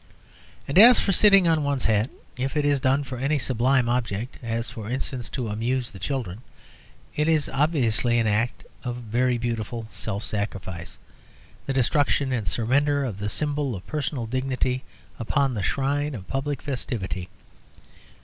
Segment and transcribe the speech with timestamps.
[0.67, 4.39] And as for sitting on one's hat, if it is done for any sublime object
[4.41, 6.41] (as, for instance, to amuse the children),
[7.15, 10.97] it is obviously an act of very beautiful self sacrifice,
[11.67, 14.83] the destruction and surrender of the symbol of personal dignity
[15.19, 17.29] upon the shrine of public festivity.